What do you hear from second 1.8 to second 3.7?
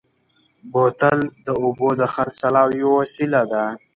د خرڅلاو یوه وسیله ده.